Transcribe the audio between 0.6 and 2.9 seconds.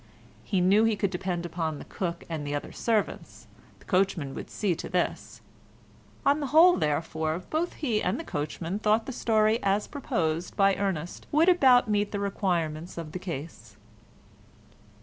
knew he could depend upon the cook and the other